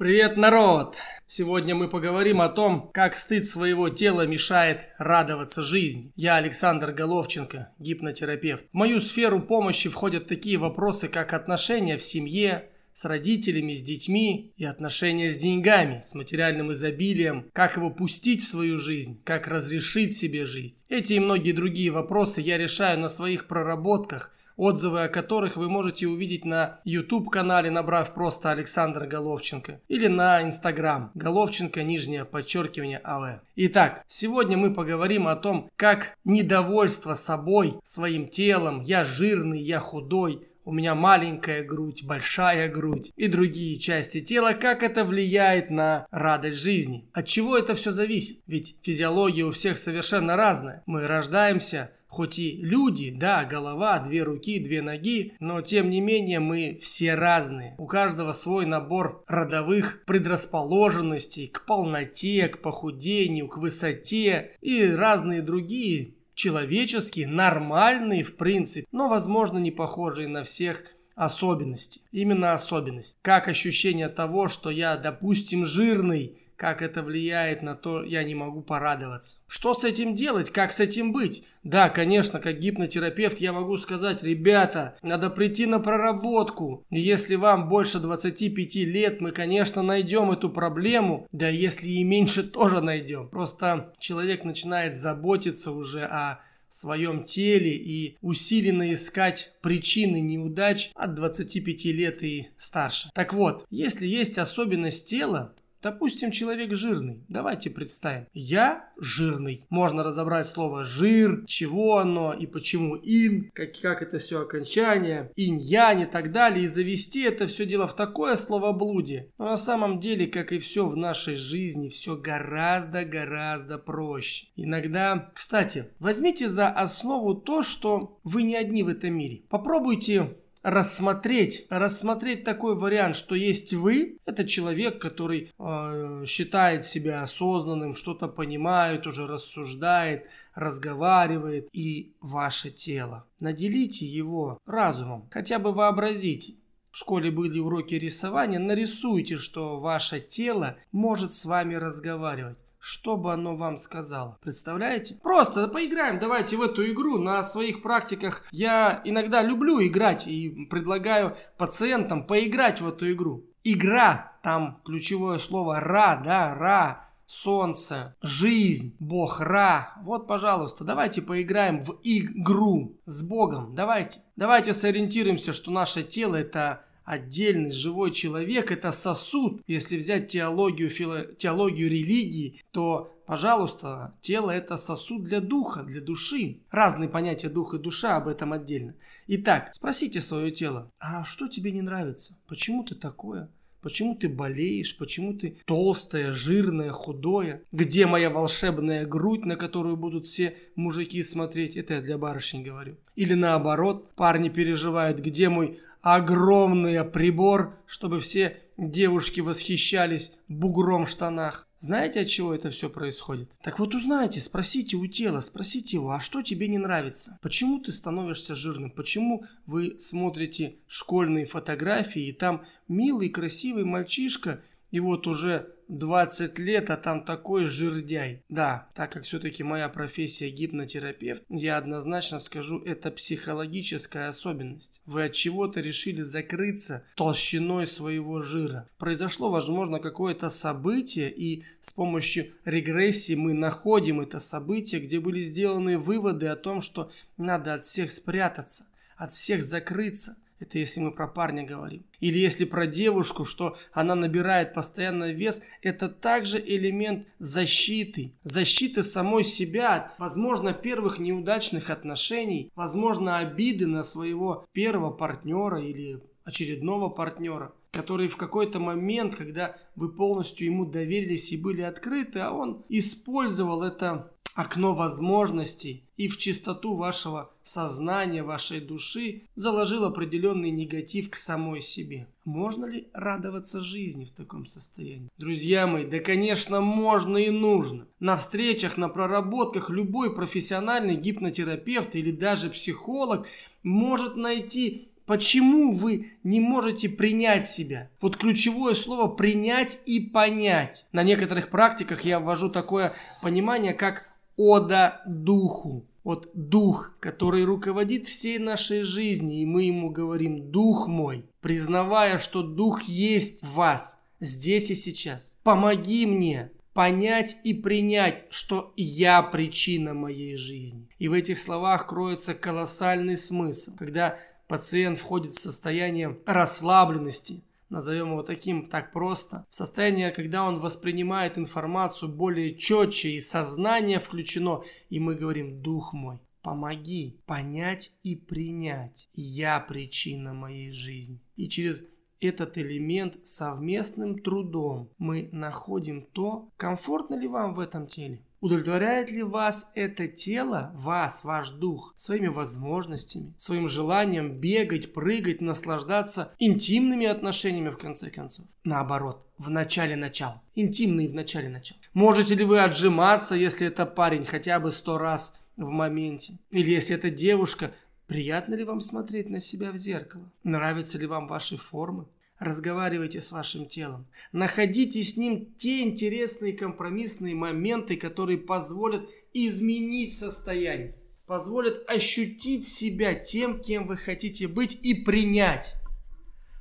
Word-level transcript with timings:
Привет, 0.00 0.38
народ! 0.38 0.96
Сегодня 1.26 1.74
мы 1.74 1.86
поговорим 1.86 2.40
о 2.40 2.48
том, 2.48 2.90
как 2.90 3.14
стыд 3.14 3.46
своего 3.46 3.90
тела 3.90 4.26
мешает 4.26 4.88
радоваться 4.96 5.62
жизни. 5.62 6.10
Я 6.16 6.36
Александр 6.36 6.92
Головченко, 6.92 7.68
гипнотерапевт. 7.78 8.64
В 8.72 8.74
мою 8.74 9.00
сферу 9.00 9.42
помощи 9.42 9.90
входят 9.90 10.26
такие 10.26 10.56
вопросы, 10.56 11.08
как 11.08 11.34
отношения 11.34 11.98
в 11.98 12.02
семье, 12.02 12.70
с 12.94 13.04
родителями, 13.04 13.74
с 13.74 13.82
детьми 13.82 14.54
и 14.56 14.64
отношения 14.64 15.30
с 15.30 15.36
деньгами, 15.36 16.00
с 16.00 16.14
материальным 16.14 16.72
изобилием, 16.72 17.50
как 17.52 17.76
его 17.76 17.90
пустить 17.90 18.42
в 18.42 18.48
свою 18.48 18.78
жизнь, 18.78 19.20
как 19.22 19.48
разрешить 19.48 20.16
себе 20.16 20.46
жить. 20.46 20.76
Эти 20.88 21.12
и 21.12 21.20
многие 21.20 21.52
другие 21.52 21.90
вопросы 21.90 22.40
я 22.40 22.56
решаю 22.56 22.98
на 22.98 23.10
своих 23.10 23.46
проработках– 23.46 24.34
отзывы 24.60 25.04
о 25.04 25.08
которых 25.08 25.56
вы 25.56 25.70
можете 25.70 26.06
увидеть 26.06 26.44
на 26.44 26.80
YouTube-канале, 26.84 27.70
набрав 27.70 28.12
просто 28.12 28.50
Александр 28.50 29.06
Головченко, 29.06 29.80
или 29.88 30.06
на 30.06 30.42
Instagram 30.42 31.12
Головченко, 31.14 31.82
нижнее 31.82 32.26
подчеркивание 32.26 33.00
АВ. 33.02 33.40
Итак, 33.56 34.04
сегодня 34.06 34.58
мы 34.58 34.74
поговорим 34.74 35.28
о 35.28 35.36
том, 35.36 35.70
как 35.76 36.14
недовольство 36.24 37.14
собой, 37.14 37.78
своим 37.82 38.28
телом, 38.28 38.82
я 38.82 39.04
жирный, 39.04 39.62
я 39.62 39.80
худой, 39.80 40.46
у 40.66 40.72
меня 40.72 40.94
маленькая 40.94 41.64
грудь, 41.64 42.04
большая 42.04 42.68
грудь 42.68 43.12
и 43.16 43.28
другие 43.28 43.76
части 43.78 44.20
тела, 44.20 44.52
как 44.52 44.82
это 44.82 45.04
влияет 45.04 45.70
на 45.70 46.06
радость 46.10 46.62
жизни. 46.62 47.08
От 47.14 47.26
чего 47.26 47.56
это 47.56 47.74
все 47.74 47.92
зависит? 47.92 48.42
Ведь 48.46 48.76
физиология 48.82 49.44
у 49.44 49.52
всех 49.52 49.78
совершенно 49.78 50.36
разная. 50.36 50.82
Мы 50.84 51.06
рождаемся 51.06 51.92
Хоть 52.10 52.40
и 52.40 52.56
люди, 52.56 53.12
да, 53.12 53.44
голова, 53.44 54.00
две 54.00 54.24
руки, 54.24 54.58
две 54.58 54.82
ноги, 54.82 55.34
но 55.38 55.60
тем 55.60 55.90
не 55.90 56.00
менее 56.00 56.40
мы 56.40 56.76
все 56.82 57.14
разные. 57.14 57.76
У 57.78 57.86
каждого 57.86 58.32
свой 58.32 58.66
набор 58.66 59.22
родовых 59.28 60.04
предрасположенностей 60.06 61.46
к 61.46 61.64
полноте, 61.64 62.48
к 62.48 62.62
похудению, 62.62 63.46
к 63.46 63.58
высоте 63.58 64.56
и 64.60 64.84
разные 64.86 65.40
другие 65.40 66.14
человеческие, 66.34 67.28
нормальные 67.28 68.24
в 68.24 68.36
принципе, 68.36 68.88
но 68.90 69.08
возможно 69.08 69.58
не 69.58 69.70
похожие 69.70 70.26
на 70.26 70.42
всех 70.42 70.82
особенности. 71.14 72.00
Именно 72.10 72.54
особенность. 72.54 73.18
Как 73.22 73.46
ощущение 73.46 74.08
того, 74.08 74.48
что 74.48 74.70
я, 74.70 74.96
допустим, 74.96 75.64
жирный, 75.64 76.38
как 76.60 76.82
это 76.82 77.02
влияет 77.02 77.62
на 77.62 77.74
то, 77.74 78.04
я 78.04 78.22
не 78.22 78.34
могу 78.34 78.60
порадоваться. 78.60 79.38
Что 79.48 79.72
с 79.72 79.82
этим 79.82 80.14
делать? 80.14 80.50
Как 80.50 80.72
с 80.72 80.80
этим 80.80 81.10
быть? 81.10 81.42
Да, 81.64 81.88
конечно, 81.88 82.38
как 82.38 82.58
гипнотерапевт 82.58 83.38
я 83.38 83.54
могу 83.54 83.78
сказать, 83.78 84.22
ребята, 84.22 84.94
надо 85.00 85.30
прийти 85.30 85.64
на 85.64 85.80
проработку. 85.80 86.84
Если 86.90 87.36
вам 87.36 87.70
больше 87.70 87.98
25 87.98 88.74
лет, 88.74 89.22
мы, 89.22 89.30
конечно, 89.30 89.82
найдем 89.82 90.32
эту 90.32 90.50
проблему. 90.50 91.26
Да 91.32 91.48
если 91.48 91.88
и 91.88 92.04
меньше, 92.04 92.42
тоже 92.42 92.82
найдем. 92.82 93.30
Просто 93.30 93.94
человек 93.98 94.44
начинает 94.44 94.98
заботиться 94.98 95.72
уже 95.72 96.02
о 96.02 96.42
своем 96.70 97.24
теле 97.24 97.72
и 97.74 98.16
усиленно 98.22 98.92
искать 98.92 99.52
причины 99.60 100.20
неудач 100.20 100.90
от 100.94 101.14
25 101.14 101.84
лет 101.86 102.22
и 102.22 102.48
старше. 102.56 103.10
Так 103.14 103.34
вот, 103.34 103.66
если 103.70 104.06
есть 104.06 104.38
особенность 104.38 105.08
тела, 105.08 105.54
Допустим, 105.82 106.30
человек 106.30 106.74
жирный. 106.74 107.24
Давайте 107.28 107.70
представим. 107.70 108.26
Я 108.32 108.90
жирный. 108.98 109.64
Можно 109.70 110.02
разобрать 110.02 110.46
слово 110.46 110.84
жир, 110.84 111.44
чего 111.46 111.98
оно 111.98 112.34
и 112.34 112.46
почему 112.46 112.96
ин, 112.96 113.50
как, 113.54 113.78
как 113.80 114.02
это 114.02 114.18
все 114.18 114.42
окончание, 114.42 115.32
инь-янь 115.36 116.02
и 116.02 116.06
так 116.06 116.32
далее. 116.32 116.64
И 116.64 116.68
завести 116.68 117.22
это 117.22 117.46
все 117.46 117.66
дело 117.66 117.86
в 117.86 117.96
такое 117.96 118.36
словоблудие. 118.36 119.30
Но 119.38 119.46
на 119.46 119.56
самом 119.56 120.00
деле, 120.00 120.26
как 120.26 120.52
и 120.52 120.58
все 120.58 120.86
в 120.86 120.96
нашей 120.96 121.36
жизни, 121.36 121.88
все 121.88 122.16
гораздо-гораздо 122.16 123.78
проще. 123.78 124.46
Иногда, 124.56 125.30
кстати, 125.34 125.86
возьмите 125.98 126.48
за 126.48 126.68
основу 126.68 127.34
то, 127.34 127.62
что 127.62 128.18
вы 128.24 128.42
не 128.42 128.56
одни 128.56 128.82
в 128.82 128.88
этом 128.88 129.14
мире. 129.14 129.42
Попробуйте 129.48 130.36
рассмотреть, 130.62 131.66
рассмотреть 131.70 132.44
такой 132.44 132.76
вариант, 132.76 133.16
что 133.16 133.34
есть 133.34 133.72
вы, 133.72 134.18
это 134.26 134.46
человек, 134.46 135.00
который 135.00 135.52
э, 135.58 136.24
считает 136.26 136.84
себя 136.84 137.22
осознанным, 137.22 137.94
что-то 137.94 138.28
понимает, 138.28 139.06
уже 139.06 139.26
рассуждает, 139.26 140.26
разговаривает, 140.54 141.68
и 141.72 142.12
ваше 142.20 142.70
тело. 142.70 143.26
Наделите 143.38 144.06
его 144.06 144.58
разумом, 144.66 145.28
хотя 145.30 145.58
бы 145.58 145.72
вообразите. 145.72 146.54
В 146.90 146.98
школе 146.98 147.30
были 147.30 147.60
уроки 147.60 147.94
рисования, 147.94 148.58
нарисуйте, 148.58 149.36
что 149.36 149.78
ваше 149.78 150.20
тело 150.20 150.76
может 150.90 151.34
с 151.34 151.44
вами 151.44 151.74
разговаривать 151.74 152.58
что 152.80 153.16
бы 153.16 153.32
оно 153.32 153.56
вам 153.56 153.76
сказало. 153.76 154.38
Представляете? 154.42 155.20
Просто 155.22 155.68
поиграем, 155.68 156.18
давайте 156.18 156.56
в 156.56 156.62
эту 156.62 156.90
игру. 156.90 157.18
На 157.18 157.42
своих 157.42 157.82
практиках 157.82 158.44
я 158.50 159.00
иногда 159.04 159.42
люблю 159.42 159.80
играть 159.80 160.26
и 160.26 160.66
предлагаю 160.70 161.36
пациентам 161.58 162.26
поиграть 162.26 162.80
в 162.80 162.88
эту 162.88 163.12
игру. 163.12 163.44
Игра, 163.62 164.32
там 164.42 164.80
ключевое 164.84 165.36
слово 165.38 165.80
«ра», 165.80 166.20
да, 166.24 166.54
«ра», 166.54 167.10
солнце, 167.30 168.16
жизнь, 168.22 168.96
бог 168.98 169.40
Ра. 169.40 169.94
Вот, 170.02 170.26
пожалуйста, 170.26 170.82
давайте 170.82 171.22
поиграем 171.22 171.80
в 171.80 172.00
игру 172.02 172.98
с 173.06 173.22
Богом. 173.22 173.74
Давайте. 173.74 174.20
Давайте 174.34 174.74
сориентируемся, 174.74 175.52
что 175.52 175.70
наше 175.70 176.02
тело 176.02 176.34
это 176.34 176.84
отдельный 177.10 177.72
живой 177.72 178.12
человек– 178.12 178.70
это 178.72 178.92
сосуд. 178.92 179.62
Если 179.66 179.98
взять 179.98 180.28
теологию, 180.28 180.88
фило, 180.88 181.24
теологию 181.24 181.90
религии, 181.90 182.62
то, 182.70 183.12
пожалуйста, 183.26 184.14
тело– 184.20 184.50
это 184.52 184.76
сосуд 184.76 185.24
для 185.24 185.40
духа, 185.40 185.82
для 185.82 186.00
души. 186.00 186.60
Разные 186.70 187.08
понятия 187.08 187.48
дух 187.48 187.74
и 187.74 187.78
душа, 187.78 188.16
об 188.16 188.28
этом 188.28 188.52
отдельно. 188.52 188.94
Итак, 189.26 189.70
спросите 189.74 190.20
свое 190.20 190.52
тело, 190.52 190.88
а 191.00 191.24
что 191.24 191.48
тебе 191.48 191.72
не 191.72 191.82
нравится? 191.82 192.36
Почему 192.46 192.84
ты 192.84 192.94
такое? 192.94 193.50
Почему 193.82 194.14
ты 194.14 194.28
болеешь? 194.28 194.96
Почему 194.96 195.32
ты 195.34 195.56
толстая, 195.64 196.32
жирная, 196.32 196.90
худое? 196.90 197.62
Где 197.72 198.06
моя 198.06 198.30
волшебная 198.30 199.06
грудь, 199.06 199.46
на 199.46 199.56
которую 199.56 199.96
будут 199.96 200.26
все 200.26 200.54
мужики 200.76 201.22
смотреть? 201.22 201.76
Это 201.76 201.94
я 201.94 202.02
для 202.02 202.18
барышень 202.18 202.62
говорю. 202.62 202.96
Или 203.16 203.34
наоборот, 203.34 204.14
парни 204.14 204.50
переживают, 204.50 205.18
где 205.18 205.48
мой 205.48 205.80
огромный 206.02 207.04
прибор, 207.04 207.76
чтобы 207.86 208.20
все 208.20 208.58
девушки 208.76 209.40
восхищались 209.40 210.36
бугром 210.48 211.04
в 211.04 211.10
штанах. 211.10 211.66
Знаете, 211.80 212.20
от 212.20 212.28
чего 212.28 212.54
это 212.54 212.68
все 212.68 212.90
происходит? 212.90 213.50
Так 213.62 213.78
вот 213.78 213.94
узнайте, 213.94 214.38
спросите 214.40 214.98
у 214.98 215.06
тела, 215.06 215.40
спросите 215.40 215.96
его, 215.96 216.10
а 216.10 216.20
что 216.20 216.42
тебе 216.42 216.68
не 216.68 216.76
нравится? 216.76 217.38
Почему 217.40 217.78
ты 217.78 217.90
становишься 217.90 218.54
жирным? 218.54 218.90
Почему 218.90 219.44
вы 219.64 219.96
смотрите 219.98 220.76
школьные 220.86 221.46
фотографии, 221.46 222.28
и 222.28 222.32
там 222.32 222.66
милый, 222.86 223.30
красивый 223.30 223.84
мальчишка, 223.84 224.60
и 224.90 225.00
вот 225.00 225.26
уже 225.26 225.74
20 225.90 226.58
лет, 226.58 226.90
а 226.90 226.96
там 226.96 227.24
такой 227.24 227.66
жирдяй. 227.66 228.44
Да, 228.48 228.88
так 228.94 229.12
как 229.12 229.24
все-таки 229.24 229.62
моя 229.62 229.88
профессия 229.88 230.48
гипнотерапевт, 230.50 231.42
я 231.48 231.76
однозначно 231.76 232.38
скажу, 232.38 232.78
это 232.80 233.10
психологическая 233.10 234.28
особенность. 234.28 235.00
Вы 235.04 235.24
от 235.24 235.32
чего-то 235.32 235.80
решили 235.80 236.22
закрыться 236.22 237.04
толщиной 237.16 237.86
своего 237.86 238.40
жира. 238.40 238.88
Произошло, 238.98 239.50
возможно, 239.50 239.98
какое-то 239.98 240.48
событие, 240.48 241.30
и 241.30 241.64
с 241.80 241.92
помощью 241.92 242.52
регрессии 242.64 243.34
мы 243.34 243.52
находим 243.52 244.20
это 244.20 244.38
событие, 244.38 245.00
где 245.00 245.18
были 245.18 245.40
сделаны 245.40 245.98
выводы 245.98 246.46
о 246.46 246.56
том, 246.56 246.80
что 246.82 247.10
надо 247.36 247.74
от 247.74 247.84
всех 247.84 248.10
спрятаться, 248.10 248.84
от 249.16 249.32
всех 249.32 249.64
закрыться– 249.64 250.36
это 250.60 250.78
если 250.78 251.00
мы 251.00 251.10
про 251.10 251.26
парня 251.26 251.64
говорим. 251.64 252.04
Или 252.20 252.38
если 252.38 252.64
про 252.64 252.86
девушку, 252.86 253.44
что 253.44 253.76
она 253.92 254.14
набирает 254.14 254.74
постоянно 254.74 255.32
вес, 255.32 255.62
это 255.82 256.08
также 256.08 256.60
элемент 256.60 257.26
защиты. 257.38 258.34
Защиты 258.42 259.02
самой 259.02 259.42
себя 259.42 259.96
от, 259.96 260.18
возможно, 260.18 260.74
первых 260.74 261.18
неудачных 261.18 261.88
отношений, 261.88 262.70
возможно, 262.76 263.38
обиды 263.38 263.86
на 263.86 264.02
своего 264.02 264.66
первого 264.72 265.10
партнера 265.10 265.80
или 265.82 266.20
очередного 266.44 267.08
партнера, 267.08 267.72
который 267.90 268.28
в 268.28 268.36
какой-то 268.36 268.80
момент, 268.80 269.36
когда 269.36 269.76
вы 269.96 270.12
полностью 270.12 270.66
ему 270.66 270.84
доверились 270.84 271.52
и 271.52 271.56
были 271.56 271.82
открыты, 271.82 272.40
а 272.40 272.52
он 272.52 272.84
использовал 272.88 273.82
это 273.82 274.32
окно 274.60 274.94
возможностей 274.94 276.04
и 276.16 276.28
в 276.28 276.36
чистоту 276.36 276.94
вашего 276.94 277.50
сознания, 277.62 278.42
вашей 278.42 278.80
души 278.80 279.42
заложил 279.54 280.04
определенный 280.04 280.70
негатив 280.70 281.30
к 281.30 281.36
самой 281.36 281.80
себе. 281.80 282.26
Можно 282.44 282.84
ли 282.86 283.08
радоваться 283.14 283.80
жизни 283.80 284.26
в 284.26 284.32
таком 284.32 284.66
состоянии? 284.66 285.30
Друзья 285.38 285.86
мои, 285.86 286.04
да 286.04 286.18
конечно 286.18 286.82
можно 286.82 287.38
и 287.38 287.48
нужно. 287.48 288.06
На 288.18 288.36
встречах, 288.36 288.98
на 288.98 289.08
проработках 289.08 289.88
любой 289.88 290.34
профессиональный 290.34 291.16
гипнотерапевт 291.16 292.14
или 292.14 292.30
даже 292.30 292.68
психолог 292.68 293.46
может 293.82 294.36
найти 294.36 295.10
Почему 295.30 295.92
вы 295.92 296.32
не 296.42 296.58
можете 296.58 297.08
принять 297.08 297.64
себя? 297.64 298.10
Вот 298.20 298.36
ключевое 298.36 298.94
слово 298.94 299.28
«принять» 299.28 300.00
и 300.04 300.18
«понять». 300.18 301.06
На 301.12 301.22
некоторых 301.22 301.68
практиках 301.68 302.22
я 302.22 302.40
ввожу 302.40 302.68
такое 302.68 303.14
понимание, 303.40 303.94
как 303.94 304.29
«ода 304.60 305.22
духу». 305.26 306.06
Вот 306.22 306.50
дух, 306.52 307.16
который 307.18 307.64
руководит 307.64 308.26
всей 308.28 308.58
нашей 308.58 309.02
жизнью, 309.02 309.62
и 309.62 309.64
мы 309.64 309.84
ему 309.84 310.10
говорим 310.10 310.70
«Дух 310.70 311.08
мой», 311.08 311.46
признавая, 311.62 312.36
что 312.36 312.62
дух 312.62 313.02
есть 313.04 313.62
в 313.62 313.72
вас, 313.72 314.22
здесь 314.38 314.90
и 314.90 314.96
сейчас. 314.96 315.56
Помоги 315.62 316.26
мне 316.26 316.72
понять 316.92 317.56
и 317.64 317.72
принять, 317.72 318.44
что 318.50 318.92
я 318.96 319.42
причина 319.42 320.12
моей 320.12 320.56
жизни. 320.56 321.08
И 321.18 321.28
в 321.28 321.32
этих 321.32 321.58
словах 321.58 322.06
кроется 322.06 322.52
колоссальный 322.52 323.38
смысл, 323.38 323.92
когда 323.96 324.38
пациент 324.68 325.18
входит 325.18 325.52
в 325.52 325.60
состояние 325.60 326.38
расслабленности, 326.44 327.62
назовем 327.90 328.30
его 328.30 328.42
таким 328.42 328.86
так 328.86 329.12
просто, 329.12 329.66
состояние, 329.68 330.30
когда 330.30 330.64
он 330.64 330.78
воспринимает 330.78 331.58
информацию 331.58 332.32
более 332.32 332.74
четче 332.74 333.30
и 333.30 333.40
сознание 333.40 334.20
включено, 334.20 334.82
и 335.10 335.20
мы 335.20 335.34
говорим 335.34 335.82
«Дух 335.82 336.14
мой, 336.14 336.40
помоги 336.62 337.40
понять 337.46 338.12
и 338.22 338.36
принять, 338.36 339.28
я 339.34 339.80
причина 339.80 340.54
моей 340.54 340.92
жизни». 340.92 341.40
И 341.56 341.68
через 341.68 342.08
этот 342.40 342.78
элемент 342.78 343.46
совместным 343.46 344.38
трудом 344.38 345.10
мы 345.18 345.50
находим 345.52 346.22
то, 346.32 346.70
комфортно 346.76 347.34
ли 347.34 347.46
вам 347.46 347.74
в 347.74 347.80
этом 347.80 348.06
теле. 348.06 348.42
Удовлетворяет 348.60 349.30
ли 349.30 349.42
вас 349.42 349.90
это 349.94 350.28
тело, 350.28 350.92
вас, 350.94 351.44
ваш 351.44 351.70
дух, 351.70 352.12
своими 352.16 352.48
возможностями, 352.48 353.54
своим 353.56 353.88
желанием 353.88 354.60
бегать, 354.60 355.14
прыгать, 355.14 355.62
наслаждаться 355.62 356.52
интимными 356.58 357.26
отношениями 357.26 357.88
в 357.88 357.96
конце 357.96 358.30
концов? 358.30 358.66
Наоборот, 358.84 359.46
в 359.56 359.70
начале 359.70 360.14
начала. 360.14 360.62
Интимные 360.74 361.28
в 361.28 361.34
начале 361.34 361.70
начала. 361.70 361.98
Можете 362.12 362.54
ли 362.54 362.64
вы 362.64 362.80
отжиматься, 362.80 363.54
если 363.54 363.86
это 363.86 364.04
парень, 364.04 364.44
хотя 364.44 364.78
бы 364.78 364.90
сто 364.90 365.16
раз 365.16 365.58
в 365.78 365.88
моменте? 365.88 366.58
Или 366.70 366.90
если 366.90 367.16
это 367.16 367.30
девушка, 367.30 367.92
приятно 368.26 368.74
ли 368.74 368.84
вам 368.84 369.00
смотреть 369.00 369.48
на 369.48 369.60
себя 369.60 369.90
в 369.90 369.96
зеркало? 369.96 370.44
Нравятся 370.64 371.16
ли 371.16 371.26
вам 371.26 371.46
ваши 371.46 371.78
формы? 371.78 372.26
Разговаривайте 372.60 373.40
с 373.40 373.52
вашим 373.52 373.86
телом. 373.86 374.26
Находите 374.52 375.22
с 375.22 375.38
ним 375.38 375.72
те 375.78 376.02
интересные 376.02 376.74
компромиссные 376.74 377.54
моменты, 377.54 378.18
которые 378.18 378.58
позволят 378.58 379.26
изменить 379.54 380.36
состояние. 380.36 381.16
Позволят 381.46 382.04
ощутить 382.06 382.86
себя 382.86 383.34
тем, 383.34 383.80
кем 383.80 384.06
вы 384.06 384.18
хотите 384.18 384.68
быть 384.68 384.98
и 385.02 385.14
принять. 385.14 385.94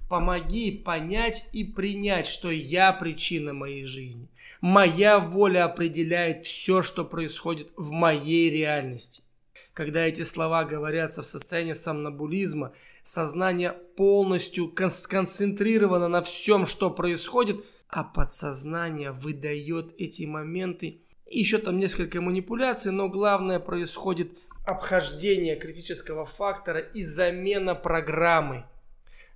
Помоги 0.09 0.69
понять 0.71 1.47
и 1.53 1.63
принять, 1.63 2.27
что 2.27 2.51
я 2.51 2.91
причина 2.91 3.53
моей 3.53 3.85
жизни. 3.85 4.27
Моя 4.59 5.17
воля 5.19 5.63
определяет 5.63 6.45
все, 6.45 6.83
что 6.83 7.05
происходит 7.05 7.71
в 7.77 7.91
моей 7.91 8.49
реальности. 8.49 9.23
Когда 9.71 10.05
эти 10.05 10.23
слова 10.23 10.65
говорятся 10.65 11.21
в 11.21 11.25
состоянии 11.25 11.71
сомнобулизма– 11.71 12.73
сознание 13.03 13.71
полностью 13.71 14.73
сконцентрировано 14.89 16.07
на 16.07 16.21
всем, 16.21 16.65
что 16.65 16.89
происходит, 16.89 17.63
а 17.87 18.03
подсознание 18.03 19.11
выдает 19.11 19.93
эти 19.97 20.23
моменты. 20.23 21.01
Еще 21.29 21.57
там 21.57 21.79
несколько 21.79 22.21
манипуляций, 22.21 22.91
но 22.91 23.09
главное 23.09 23.59
происходит 23.59 24.31
обхождение 24.65 25.55
критического 25.55 26.25
фактора 26.25 26.79
и 26.79 27.01
замена 27.01 27.75
программы. 27.75 28.65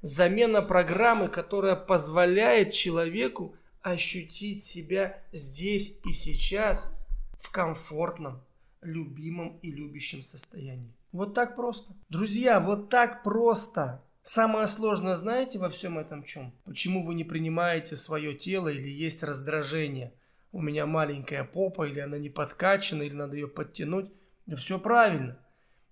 Замена 0.02 0.62
программы, 0.62 1.28
которая 1.28 1.76
позволяет 1.76 2.74
человеку 2.74 3.56
ощутить 3.82 4.64
себя 4.64 5.22
здесь 5.32 6.00
и 6.06 6.12
сейчас 6.12 6.98
в 7.40 7.52
комфортном, 7.52 8.42
любимом 8.82 9.58
и 9.62 9.72
любящем 9.72 10.24
состоянии. 10.24 10.94
Вот 11.14 11.36
так 11.36 11.56
просто. 11.56 11.94
Друзья, 12.10 12.60
вот 12.60 12.90
так 12.90 13.22
просто. 13.22 14.04
Самое 14.24 14.66
сложное, 14.66 15.16
знаете, 15.16 15.60
во 15.60 15.70
всем 15.70 16.00
этом 16.00 16.24
чем? 16.24 16.54
Почему 16.66 17.04
вы 17.04 17.14
не 17.14 17.24
принимаете 17.24 17.96
свое 17.96 18.34
тело 18.34 18.68
или 18.68 18.90
есть 18.90 19.22
раздражение? 19.22 20.14
У 20.52 20.60
меня 20.60 20.88
маленькая 20.88 21.44
попа, 21.44 21.88
или 21.88 22.00
она 22.00 22.18
не 22.18 22.30
подкачана, 22.30 23.04
или 23.04 23.14
надо 23.14 23.36
ее 23.36 23.48
подтянуть. 23.48 24.12
Все 24.58 24.80
правильно. 24.80 25.38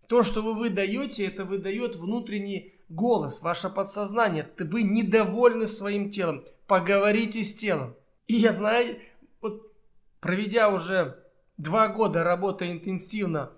То, 0.07 0.23
что 0.23 0.41
вы 0.41 0.55
выдаете, 0.55 1.27
это 1.27 1.45
выдает 1.45 1.95
внутренний 1.95 2.73
голос, 2.89 3.41
ваше 3.41 3.69
подсознание. 3.69 4.49
Вы 4.57 4.81
недовольны 4.81 5.67
своим 5.67 6.09
телом. 6.09 6.45
Поговорите 6.65 7.43
с 7.43 7.55
телом. 7.55 7.95
И 8.25 8.35
я 8.35 8.51
знаю, 8.53 8.97
вот 9.39 9.71
проведя 10.19 10.69
уже 10.69 11.23
два 11.57 11.89
года 11.89 12.23
работая 12.23 12.71
интенсивно 12.71 13.51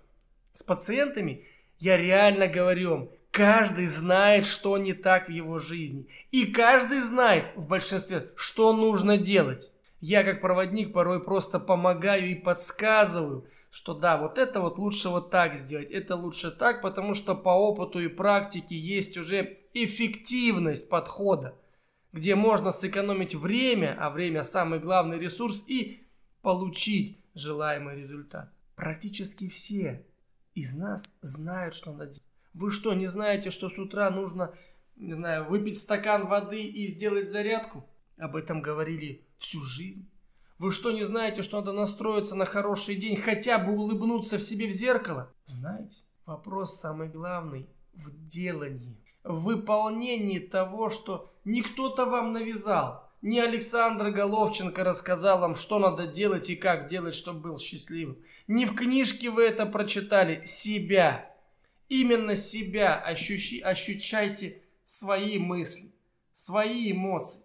с 0.54 0.64
пациентами, 0.64 1.46
я 1.80 1.98
реально 1.98 2.48
говорю 2.48 2.90
вам, 2.90 3.10
каждый 3.32 3.88
знает, 3.88 4.46
что 4.46 4.78
не 4.78 4.94
так 4.94 5.28
в 5.28 5.32
его 5.32 5.58
жизни. 5.58 6.08
И 6.32 6.46
каждый 6.46 7.02
знает 7.02 7.48
в 7.56 7.68
большинстве, 7.68 8.32
что 8.36 8.74
нужно 8.74 9.18
делать. 9.18 9.72
Я 10.00 10.24
как 10.24 10.42
проводник 10.42 10.94
порой 10.94 11.24
просто 11.24 11.60
помогаю 11.60 12.30
и 12.30 12.36
подсказываю, 12.36 13.48
что 13.70 13.96
да, 13.96 14.18
вот 14.18 14.38
это 14.38 14.62
вот 14.62 14.78
лучше 14.78 15.10
вот 15.10 15.32
так 15.32 15.56
сделать, 15.56 15.90
это 15.90 16.16
лучше 16.16 16.52
так, 16.52 16.82
потому 16.84 17.16
что 17.16 17.34
по 17.34 17.50
опыту 17.50 18.00
и 18.00 18.08
практике 18.08 18.78
есть 18.78 19.18
уже 19.18 19.58
эффективность 19.74 20.90
подхода, 20.90 21.58
где 22.12 22.36
можно 22.36 22.72
сэкономить 22.72 23.34
время, 23.34 23.98
а 24.00 24.12
время 24.12 24.44
самый 24.44 24.78
главный 24.80 25.18
ресурс, 25.18 25.64
и 25.68 26.04
получить 26.44 27.18
желаемый 27.34 27.96
результат. 27.96 28.54
Практически 28.76 29.50
все 29.50 30.06
из 30.56 30.76
нас 30.76 31.18
знают, 31.22 31.74
что 31.76 31.92
надо 31.92 32.06
делать. 32.08 32.24
Вы 32.54 32.72
что, 32.72 32.94
не 32.94 33.08
знаете, 33.08 33.50
что 33.50 33.70
с 33.70 33.78
утра 33.78 34.10
нужно, 34.10 34.54
не 34.96 35.14
знаю, 35.14 35.50
выпить 35.50 35.80
стакан 35.80 36.28
воды 36.28 36.64
и 36.64 36.88
сделать 36.88 37.32
зарядку? 37.32 37.88
Об 38.18 38.36
этом 38.36 38.62
говорили 38.62 39.26
всю 39.38 39.64
жизнь. 39.64 40.08
Вы 40.60 40.72
что, 40.72 40.92
не 40.92 41.04
знаете, 41.04 41.42
что 41.42 41.58
надо 41.60 41.74
настроиться 41.74 42.36
на 42.36 42.46
хороший 42.46 42.96
день, 42.96 43.18
хотя 43.18 43.58
бы 43.58 43.74
улыбнуться 43.74 44.38
в 44.38 44.44
себе 44.44 44.68
в 44.68 44.74
зеркало? 44.74 45.34
Знаете, 45.46 46.02
вопрос 46.26 46.80
самый 46.80 47.10
главный 47.10 47.68
в 47.94 48.28
делании, 48.28 48.98
в 49.24 49.44
выполнении 49.44 50.40
того, 50.40 50.90
что 50.90 51.34
не 51.44 51.64
кто-то 51.64 52.06
вам 52.06 52.34
навязал, 52.34 53.03
не 53.24 53.40
Александр 53.40 54.12
Головченко 54.12 54.84
рассказал 54.84 55.40
вам, 55.40 55.56
что 55.56 55.80
надо 55.80 56.06
делать 56.06 56.50
и 56.50 56.58
как 56.58 56.90
делать, 56.90 57.16
чтобы 57.16 57.40
был 57.40 57.58
счастливым. 57.58 58.18
Не 58.48 58.66
в 58.66 58.76
книжке 58.76 59.30
вы 59.30 59.44
это 59.44 59.66
прочитали. 59.66 60.46
Себя. 60.46 61.34
Именно 61.88 62.36
себя 62.36 63.00
ощущи, 63.00 63.62
ощущайте 63.62 64.62
свои 64.84 65.38
мысли, 65.38 65.94
свои 66.34 66.92
эмоции. 66.92 67.44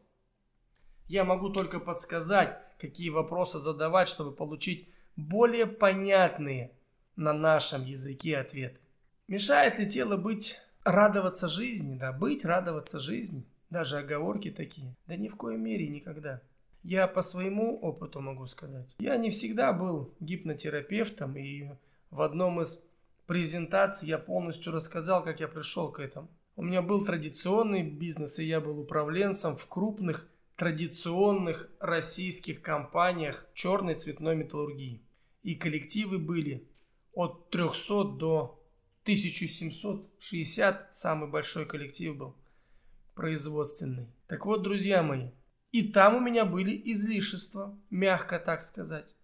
Я 1.06 1.25
могу 1.25 1.49
только 1.49 1.78
подсказать, 1.78 2.58
какие 2.80 3.11
вопросы 3.11 3.61
задавать, 3.61 4.08
чтобы 4.08 4.32
получить 4.32 4.88
более 5.14 5.66
понятные 5.66 6.73
на 7.14 7.32
нашем 7.32 7.85
языке 7.85 8.38
ответы. 8.38 8.80
Мешает 9.28 9.78
ли 9.78 9.88
тело 9.88 10.16
быть, 10.16 10.58
радоваться 10.82 11.49
жизни? 11.49 11.97
Да, 11.97 12.11
быть, 12.11 12.44
радоваться 12.44 12.99
жизни– 12.99 13.44
даже 13.70 13.98
оговорки 13.98 14.50
такие. 14.50 14.94
Да 15.06 15.16
ни 15.16 15.28
в 15.28 15.37
коей 15.37 15.58
мере 15.58 15.88
никогда. 15.88 16.42
Я 16.82 17.06
по 17.06 17.22
своему 17.22 17.78
опыту 17.78 18.20
могу 18.20 18.46
сказать. 18.46 18.94
Я 18.98 19.16
не 19.16 19.30
всегда 19.30 19.72
был 19.72 20.14
гипнотерапевтом, 20.20 21.37
и 21.37 21.70
в 22.10 22.22
одном 22.22 22.60
из 22.60 22.82
презентаций 23.26 24.08
я 24.08 24.18
полностью 24.18 24.72
рассказал, 24.72 25.22
как 25.22 25.40
я 25.40 25.48
пришел 25.48 25.92
к 25.92 26.00
этому. 26.00 26.28
У 26.56 26.62
меня 26.62 26.82
был 26.82 27.04
традиционный 27.04 27.82
бизнес, 27.82 28.38
и 28.38 28.44
я 28.44 28.60
был 28.60 28.78
управленцем 28.80 29.56
в 29.56 29.66
крупных 29.66 30.28
традиционных 30.56 31.70
российских 31.78 32.62
компаниях 32.62 33.46
черной 33.54 33.94
цветной 33.94 34.34
металлургии. 34.34 35.02
И 35.42 35.54
коллективы 35.54 36.18
были 36.18 36.68
от 37.12 37.50
300 37.50 38.04
до 38.16 38.58
1760, 39.04 40.94
самый 40.94 41.28
большой 41.30 41.64
коллектив 41.64 42.16
был 42.16 42.34
производственный. 43.18 44.06
Так 44.28 44.46
вот, 44.46 44.62
друзья 44.62 45.02
мои, 45.02 45.30
и 45.72 45.82
там 45.82 46.14
у 46.14 46.20
меня 46.20 46.44
были 46.44 46.80
излишества, 46.92 47.76
мягко 47.90 48.38
так 48.38 48.62
сказать. 48.62 49.16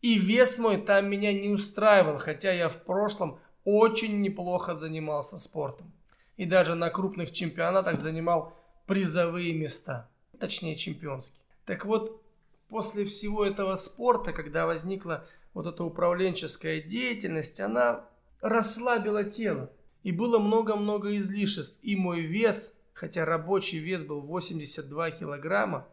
И 0.00 0.18
вес 0.18 0.58
мой 0.58 0.78
там 0.78 1.10
меня 1.10 1.34
не 1.34 1.50
устраивал, 1.50 2.16
хотя 2.16 2.50
я 2.50 2.70
в 2.70 2.82
прошлом 2.82 3.38
очень 3.64 4.22
неплохо 4.22 4.74
занимался 4.74 5.38
спортом. 5.38 5.92
И 6.38 6.46
даже 6.46 6.74
на 6.74 6.88
крупных 6.88 7.30
чемпионатах 7.30 8.00
занимал 8.00 8.56
призовые 8.86 9.52
места, 9.52 10.10
точнее 10.40 10.74
чемпионские. 10.74 11.44
Так 11.66 11.84
вот, 11.84 12.22
после 12.68 13.04
всего 13.04 13.44
этого 13.44 13.76
спорта, 13.76 14.32
когда 14.32 14.64
возникла 14.64 15.26
вот 15.52 15.66
эта 15.66 15.84
управленческая 15.84 16.80
деятельность, 16.80 17.60
она 17.60 18.06
расслабила 18.40 19.24
тело. 19.24 19.70
И 20.04 20.10
было 20.10 20.38
много-много 20.38 21.18
излишеств. 21.18 21.78
И 21.82 21.96
мой 21.96 22.22
вес, 22.22 22.81
хотя 22.92 23.24
рабочий 23.24 23.78
вес 23.78 24.04
был 24.04 24.20
82 24.20 25.12
килограмма, 25.12 25.88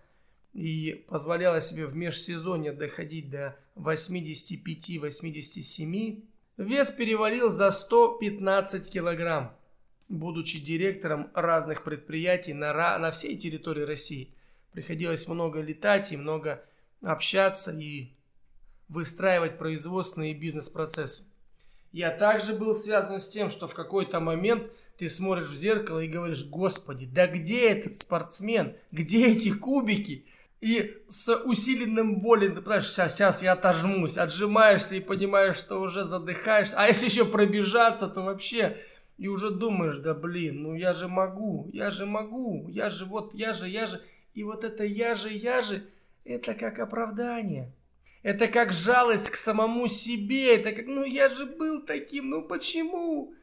и 0.53 1.05
позволяла 1.07 1.61
себе 1.61 1.85
в 1.85 1.95
межсезонье 1.95 2.71
доходить 2.71 3.29
до 3.29 3.55
85-87, 3.75 6.23
вес 6.57 6.91
перевалил 6.91 7.49
за 7.49 7.71
115 7.71 8.91
килограмм, 8.91 9.55
будучи 10.07 10.59
директором 10.59 11.29
разных 11.33 11.83
предприятий 11.83 12.53
на, 12.53 12.97
на 12.97 13.11
всей 13.11 13.37
территории 13.37 13.83
России. 13.83 14.33
Приходилось 14.71 15.27
много 15.27 15.61
летать 15.61 16.11
и 16.11 16.17
много 16.17 16.63
общаться 17.01 17.71
и 17.71 18.11
выстраивать 18.87 19.57
производственные 19.57 20.33
и 20.33 20.37
бизнес-процессы. 20.37 21.31
Я 21.91 22.11
также 22.11 22.53
был 22.53 22.73
связан 22.73 23.19
с 23.19 23.27
тем, 23.27 23.49
что 23.49 23.67
в 23.67 23.73
какой-то 23.73 24.19
момент 24.19 24.71
ты 24.99 25.07
смотришь 25.07 25.47
в 25.47 25.55
зеркало 25.55 25.99
и 25.99 26.09
говоришь, 26.09 26.43
господи, 26.43 27.05
да 27.05 27.25
где 27.25 27.69
этот 27.69 27.99
спортсмен? 27.99 28.75
Где 28.91 29.27
эти 29.27 29.49
кубики? 29.49 30.25
И 30.59 30.97
с 31.07 31.33
усиленным 31.33 32.19
волей, 32.19 32.49
ты 32.49 32.61
понимаешь, 32.61 32.89
сейчас, 32.89 33.15
сейчас 33.15 33.41
я 33.41 33.53
отожмусь, 33.53 34.17
отжимаешься 34.17 34.95
и 34.95 34.99
понимаешь, 34.99 35.55
что 35.55 35.79
уже 35.79 36.03
задыхаешься. 36.03 36.75
А 36.77 36.87
если 36.87 37.05
еще 37.05 37.23
пробежаться, 37.23 38.09
то 38.09 38.23
вообще 38.23 38.77
и 39.17 39.29
уже 39.29 39.51
думаешь, 39.51 39.99
да 39.99 40.13
блин, 40.13 40.63
ну 40.63 40.73
я 40.75 40.91
же 40.91 41.07
могу, 41.07 41.69
я 41.71 41.91
же 41.91 42.05
могу, 42.05 42.67
я 42.67 42.89
же 42.89 43.05
вот, 43.05 43.33
я 43.33 43.53
же, 43.53 43.69
я 43.69 43.87
же. 43.87 44.01
И 44.33 44.43
вот 44.43 44.65
это 44.65 44.83
я 44.83 45.15
же, 45.15 45.31
я 45.31 45.61
же, 45.61 45.85
это 46.25 46.53
как 46.53 46.77
оправдание. 46.79 47.71
Это 48.21 48.49
как 48.49 48.73
жалость 48.73 49.29
к 49.29 49.37
самому 49.37 49.87
себе. 49.87 50.57
Это 50.57 50.73
как, 50.73 50.87
ну 50.87 51.05
я 51.05 51.29
же 51.29 51.45
был 51.45 51.85
таким, 51.85 52.31
ну 52.31 52.41
почему? 52.41 53.33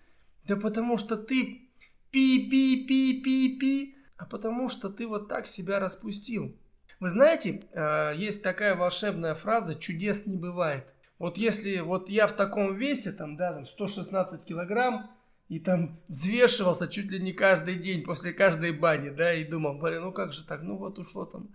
Да 0.46 0.56
потому 0.56 0.96
что 0.96 1.16
ты 1.16 1.62
пи-пи-пи-пи-пи, 2.10 3.96
а 4.16 4.24
потому 4.24 4.68
что 4.68 4.88
ты 4.88 5.06
вот 5.06 5.28
так 5.28 5.46
себя 5.46 5.80
распустил. 5.80 6.56
Вы 7.00 7.10
знаете, 7.10 7.62
э, 7.72 8.12
есть 8.16 8.42
такая 8.42 8.74
волшебная 8.74 9.34
фраза 9.34 9.74
«чудес 9.74 10.26
не 10.26 10.36
бывает». 10.36 10.86
Вот 11.18 11.36
если 11.36 11.80
вот 11.80 12.08
я 12.08 12.26
в 12.26 12.32
таком 12.32 12.74
весе, 12.74 13.12
там, 13.12 13.36
да, 13.36 13.52
там 13.52 13.66
116 13.66 14.44
килограмм, 14.44 15.10
и 15.48 15.60
там 15.60 15.98
взвешивался 16.08 16.88
чуть 16.88 17.10
ли 17.10 17.20
не 17.20 17.32
каждый 17.32 17.76
день 17.76 18.02
после 18.02 18.32
каждой 18.32 18.72
бани, 18.72 19.10
да, 19.10 19.32
и 19.34 19.44
думал, 19.44 19.78
блин, 19.78 20.02
ну 20.02 20.12
как 20.12 20.32
же 20.32 20.44
так, 20.44 20.62
ну 20.62 20.76
вот 20.76 20.98
ушло 20.98 21.24
там. 21.24 21.48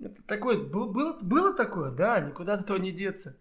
Это 0.00 0.22
такое, 0.22 0.58
было, 0.58 1.18
было 1.20 1.54
такое, 1.54 1.90
да, 1.90 2.20
никуда 2.20 2.54
от 2.54 2.62
этого 2.62 2.78
не 2.78 2.92
деться. 2.92 3.36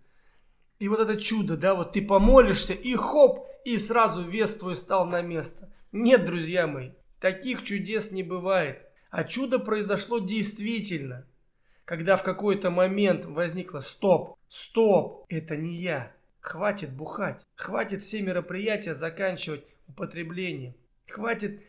И 0.80 0.88
вот 0.88 1.02
это 1.02 1.18
чудо, 1.18 1.58
да, 1.58 1.76
вот 1.76 1.92
ты 1.92 2.02
помолишься, 2.02 2.74
и 2.74 2.96
хоп, 2.96 3.46
и 3.66 3.78
сразу 3.78 4.24
вес 4.24 4.56
твой 4.56 4.76
стал 4.76 5.06
на 5.06 5.22
место. 5.22 5.70
Нет, 5.92 6.26
друзья 6.26 6.68
мои, 6.68 6.92
таких 7.20 7.64
чудес 7.64 8.12
не 8.12 8.24
бывает. 8.24 8.82
А 9.12 9.26
чудо 9.26 9.60
произошло 9.60 10.20
действительно, 10.20 11.28
когда 11.84 12.16
в 12.16 12.24
какой-то 12.24 12.70
момент 12.70 13.26
возникло 13.26 13.80
«Стоп! 13.80 14.38
Стоп! 14.48 15.26
Это 15.28 15.58
не 15.58 15.76
я! 15.76 16.14
Хватит 16.40 16.94
бухать! 16.94 17.46
Хватит 17.56 18.02
все 18.02 18.22
мероприятия 18.22 18.96
заканчивать 18.96 19.66
употреблением! 19.88 20.76
Хватит 21.08 21.62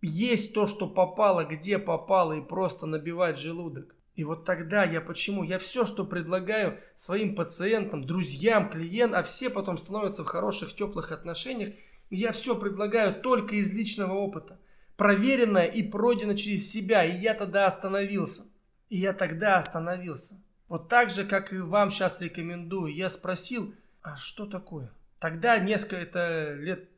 есть 0.00 0.54
то, 0.54 0.66
что 0.66 0.88
попало, 0.88 1.44
где 1.44 1.78
попало 1.78 2.34
и 2.34 2.40
просто 2.40 2.86
набивать 2.86 3.38
желудок!» 3.38 3.96
И 4.16 4.24
вот 4.24 4.44
тогда 4.44 4.82
я 4.82 5.00
почему? 5.00 5.44
Я 5.44 5.58
все, 5.58 5.84
что 5.84 6.04
предлагаю 6.04 6.80
своим 6.94 7.36
пациентам, 7.36 8.04
друзьям, 8.06 8.70
клиентам, 8.70 9.20
а 9.20 9.22
все 9.22 9.50
потом 9.50 9.78
становятся 9.78 10.24
в 10.24 10.26
хороших, 10.26 10.74
теплых 10.74 11.12
отношениях, 11.12 11.74
я 12.10 12.32
все 12.32 12.58
предлагаю 12.58 13.20
только 13.20 13.56
из 13.56 13.72
личного 13.74 14.14
опыта 14.14 14.58
проверенное 14.96 15.66
и 15.66 15.82
пройдено 15.82 16.34
через 16.34 16.70
себя. 16.70 17.04
И 17.04 17.16
я 17.16 17.34
тогда 17.34 17.66
остановился. 17.66 18.44
И 18.88 18.98
я 18.98 19.12
тогда 19.12 19.58
остановился. 19.58 20.42
Вот 20.68 20.88
так 20.88 21.10
же, 21.10 21.24
как 21.24 21.52
и 21.52 21.58
вам 21.58 21.90
сейчас 21.90 22.20
рекомендую. 22.20 22.94
Я 22.94 23.08
спросил, 23.08 23.74
а 24.02 24.16
что 24.16 24.46
такое? 24.46 24.92
Тогда 25.18 25.58
несколько 25.58 25.96
это 25.96 26.54
лет 26.54 26.88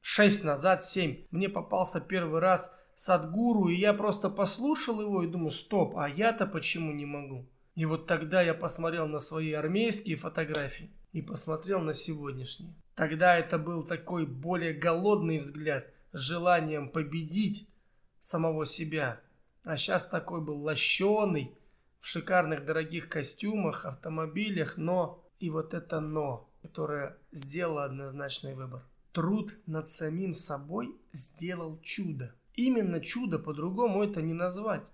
шесть 0.00 0.44
назад, 0.44 0.84
семь, 0.84 1.24
мне 1.30 1.48
попался 1.48 2.00
первый 2.00 2.40
раз 2.40 2.78
Садгуру, 2.98 3.68
и 3.68 3.76
я 3.76 3.94
просто 3.94 4.28
послушал 4.28 5.00
его 5.00 5.22
и 5.22 5.28
думаю, 5.28 5.52
стоп, 5.52 5.96
а 5.96 6.08
я-то 6.08 6.46
почему 6.46 6.90
не 6.90 7.06
могу? 7.06 7.48
И 7.76 7.84
вот 7.84 8.08
тогда 8.08 8.42
я 8.42 8.54
посмотрел 8.54 9.06
на 9.06 9.20
свои 9.20 9.52
армейские 9.52 10.16
фотографии 10.16 10.90
и 11.12 11.22
посмотрел 11.22 11.80
на 11.80 11.94
сегодняшние. 11.94 12.74
Тогда 12.96 13.36
это 13.36 13.56
был 13.56 13.84
такой 13.84 14.26
более 14.26 14.72
голодный 14.72 15.38
взгляд– 15.38 15.86
желанием 16.12 16.88
победить 16.88 17.68
самого 18.18 18.66
себя. 18.66 19.20
А 19.62 19.76
сейчас 19.76 20.04
такой 20.04 20.40
был 20.40 20.60
лощеный, 20.60 21.56
в 22.00 22.06
шикарных 22.08 22.64
дорогих 22.64 23.08
костюмах, 23.08 23.84
автомобилях, 23.86 24.76
но 24.76 25.24
и 25.38 25.50
вот 25.50 25.72
это 25.72 26.00
но, 26.00 26.50
которое 26.62 27.16
сделало 27.30 27.84
однозначный 27.84 28.56
выбор. 28.56 28.82
Труд 29.12 29.56
над 29.66 29.88
самим 29.88 30.34
собой 30.34 30.96
сделал 31.12 31.80
чудо. 31.80 32.34
Именно 32.58 32.98
чудо, 33.00 33.38
по-другому 33.38 34.02
это 34.02 34.20
не 34.20 34.34
назвать. 34.34 34.90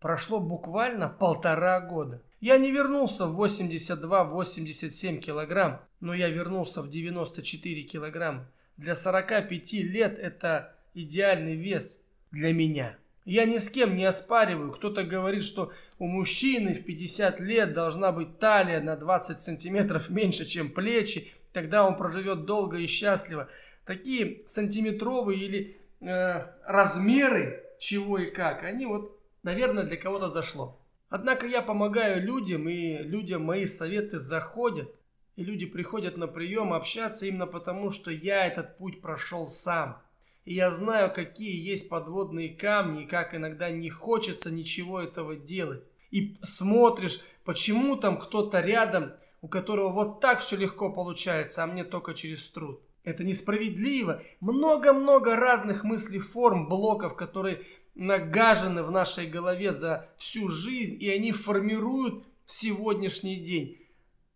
Прошло 0.00 0.38
буквально 0.38 1.08
полтора 1.08 1.80
года. 1.80 2.22
Я 2.40 2.58
не 2.58 2.70
вернулся 2.70 3.26
в 3.26 3.42
82-87 3.42 5.16
килограмм, 5.16 5.80
но 6.00 6.12
я 6.12 6.28
вернулся 6.28 6.82
в 6.82 6.90
94 6.90 7.82
килограмма. 7.84 8.50
Для 8.76 8.94
45 8.94 9.72
лет 9.84 10.18
это 10.18 10.76
идеальный 10.92 11.56
вес 11.56 12.04
для 12.32 12.52
меня. 12.52 12.98
Я 13.24 13.46
ни 13.46 13.56
с 13.56 13.70
кем 13.70 13.96
не 13.96 14.04
оспариваю. 14.04 14.72
Кто-то 14.72 15.02
говорит, 15.02 15.42
что 15.42 15.72
у 15.98 16.06
мужчины 16.06 16.74
в 16.74 16.84
50 16.84 17.40
лет 17.40 17.72
должна 17.72 18.12
быть 18.12 18.38
талия 18.38 18.82
на 18.82 18.94
20 18.94 19.40
сантиметров 19.40 20.10
меньше, 20.10 20.44
чем 20.44 20.68
плечи. 20.68 21.32
Тогда 21.54 21.86
он 21.86 21.96
проживет 21.96 22.44
долго 22.44 22.76
и 22.76 22.86
счастливо. 22.86 23.48
Такие 23.86 24.42
сантиметровые 24.48 25.40
или 25.42 25.76
э, 26.00 26.46
размеры 26.64 27.64
чего 27.78 28.18
и 28.18 28.30
как, 28.30 28.64
они 28.64 28.86
вот, 28.86 29.18
наверное, 29.42 29.84
для 29.84 29.96
кого-то 29.96 30.28
зашло. 30.28 30.80
Однако 31.08 31.46
я 31.46 31.62
помогаю 31.62 32.22
людям, 32.22 32.68
и 32.68 32.98
людям 32.98 33.44
мои 33.44 33.66
советы 33.66 34.18
заходят. 34.18 34.90
И 35.36 35.44
люди 35.44 35.66
приходят 35.66 36.16
на 36.16 36.26
прием 36.26 36.72
общаться 36.72 37.26
именно 37.26 37.46
потому, 37.46 37.90
что 37.90 38.10
я 38.10 38.46
этот 38.46 38.78
путь 38.78 39.02
прошел 39.02 39.46
сам. 39.46 40.02
И 40.44 40.54
я 40.54 40.70
знаю, 40.70 41.12
какие 41.12 41.54
есть 41.54 41.88
подводные 41.88 42.48
камни, 42.48 43.02
и 43.02 43.06
как 43.06 43.34
иногда 43.34 43.70
не 43.70 43.90
хочется 43.90 44.50
ничего 44.50 45.00
этого 45.00 45.36
делать. 45.36 45.82
И 46.10 46.36
смотришь, 46.42 47.20
почему 47.44 47.96
там 47.96 48.18
кто-то 48.18 48.60
рядом, 48.60 49.12
у 49.42 49.48
которого 49.48 49.90
вот 49.90 50.20
так 50.20 50.40
все 50.40 50.56
легко 50.56 50.90
получается, 50.90 51.62
а 51.62 51.66
мне 51.66 51.84
только 51.84 52.14
через 52.14 52.48
труд. 52.48 52.80
Это 53.06 53.22
несправедливо. 53.22 54.20
Много-много 54.40 55.36
разных 55.36 55.84
мыслей, 55.84 56.18
форм, 56.18 56.68
блоков, 56.68 57.14
которые 57.14 57.62
нагажены 57.94 58.82
в 58.82 58.90
нашей 58.90 59.28
голове 59.28 59.72
за 59.74 60.10
всю 60.16 60.48
жизнь, 60.48 61.00
и 61.00 61.08
они 61.08 61.30
формируют 61.30 62.26
сегодняшний 62.46 63.36
день. 63.36 63.78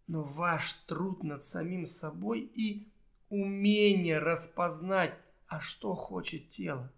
Но 0.06 0.22
ваш 0.22 0.72
труд 0.86 1.24
над 1.24 1.44
самим 1.44 1.84
собой 1.84 2.42
и 2.42 2.86
умение 3.28 4.20
распознать, 4.20 5.14
а 5.48 5.60
что 5.60 5.94
хочет 5.96 6.48
тело. 6.48 6.92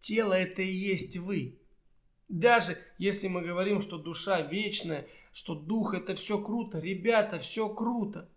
Тело 0.00 0.34
это 0.34 0.60
и 0.60 0.70
есть 0.70 1.16
вы. 1.16 1.58
Даже 2.28 2.76
если 2.98 3.28
мы 3.28 3.40
говорим, 3.40 3.80
что 3.80 3.96
душа 3.96 4.42
вечная, 4.42 5.06
что 5.32 5.54
дух 5.54 5.94
это 5.94 6.14
все 6.14 6.38
круто, 6.38 6.78
ребята, 6.78 7.38
все 7.38 7.66
круто. 7.70 8.28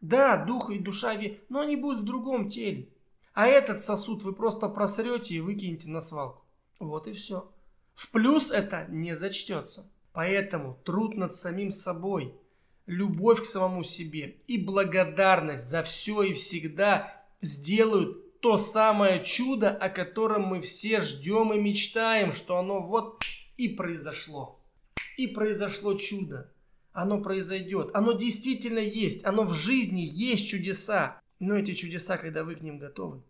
Да, 0.00 0.36
дух 0.36 0.70
и 0.70 0.78
душа, 0.78 1.18
но 1.48 1.60
они 1.60 1.76
будут 1.76 2.00
в 2.00 2.04
другом 2.04 2.48
теле. 2.48 2.88
А 3.34 3.46
этот 3.46 3.80
сосуд 3.80 4.22
вы 4.22 4.32
просто 4.32 4.68
просрете 4.68 5.34
и 5.34 5.40
выкинете 5.40 5.88
на 5.88 6.00
свалку. 6.00 6.44
Вот 6.78 7.06
и 7.06 7.12
все. 7.12 7.50
В 7.94 8.10
плюс 8.10 8.50
это 8.50 8.86
не 8.88 9.14
зачтется. 9.14 9.90
Поэтому 10.12 10.78
труд 10.84 11.16
над 11.16 11.34
самим 11.34 11.70
собой– 11.70 12.34
любовь 12.90 13.42
к 13.42 13.44
самому 13.44 13.84
себе 13.84 14.36
и 14.48 14.58
благодарность 14.58 15.68
за 15.68 15.82
все 15.84 16.22
и 16.22 16.32
всегда 16.32 17.14
сделают 17.40 18.40
то 18.40 18.56
самое 18.56 19.22
чудо, 19.22 19.70
о 19.70 19.88
котором 19.88 20.42
мы 20.42 20.60
все 20.60 21.00
ждем 21.00 21.52
и 21.52 21.60
мечтаем, 21.60 22.32
что 22.32 22.58
оно 22.58 22.80
вот 22.80 23.22
и 23.56 23.68
произошло. 23.68 24.58
И 25.16 25.26
произошло 25.28 25.94
чудо. 25.94 26.52
Оно 26.92 27.20
произойдет. 27.20 27.90
Оно 27.94 28.12
действительно 28.12 28.78
есть. 28.78 29.24
Оно 29.24 29.44
в 29.44 29.54
жизни 29.54 30.00
есть 30.00 30.48
чудеса. 30.48 31.20
Но 31.38 31.56
эти 31.56 31.74
чудеса, 31.74 32.16
когда 32.16 32.44
вы 32.44 32.56
к 32.56 32.60
ним 32.60 32.78
готовы. 32.78 33.22